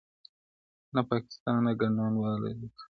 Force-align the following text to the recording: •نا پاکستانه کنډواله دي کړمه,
•نا 0.93 1.01
پاکستانه 1.11 1.71
کنډواله 1.79 2.49
دي 2.59 2.67
کړمه, 2.73 2.79